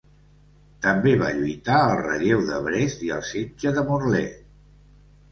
També 0.83 1.11
va 1.17 1.27
lluitar 1.39 1.75
al 1.79 1.91
relleu 1.99 2.41
de 2.47 2.61
Brest 2.67 3.03
i 3.09 3.11
al 3.17 3.21
setge 3.27 3.75
de 3.77 3.83
Morlaix. 3.91 4.33